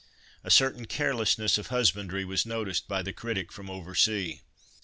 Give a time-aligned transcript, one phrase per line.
[0.43, 4.41] A certain carelessness of husbandry was noticed by the critic from over sea.